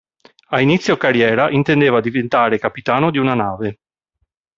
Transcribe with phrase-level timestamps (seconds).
[0.47, 3.77] A inizio carriera intendeva diventare capitano di una nave.